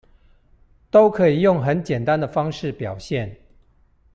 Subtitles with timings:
[0.89, 3.37] 都可以用很簡單的方式表現